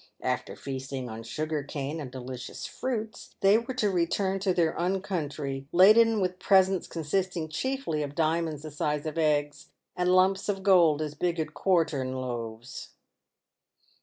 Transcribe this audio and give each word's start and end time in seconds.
After 0.23 0.55
feasting 0.55 1.09
on 1.09 1.21
sugar 1.21 1.61
cane 1.61 1.99
and 2.01 2.09
delicious 2.11 2.65
fruits, 2.65 3.35
they 3.41 3.59
were 3.59 3.75
to 3.75 3.91
return 3.91 4.39
to 4.39 4.51
their 4.51 4.75
own 4.75 4.99
country 5.03 5.67
laden 5.71 6.19
with 6.19 6.39
presents 6.39 6.87
consisting 6.87 7.47
chiefly 7.47 8.01
of 8.01 8.15
diamonds 8.15 8.63
the 8.63 8.71
size 8.71 9.05
of 9.05 9.19
eggs, 9.19 9.69
and 9.95 10.09
lumps 10.15 10.49
of 10.49 10.63
gold 10.63 11.03
as 11.03 11.13
big 11.13 11.39
as 11.39 11.49
quartern 11.53 12.13
loaves. 12.19 12.93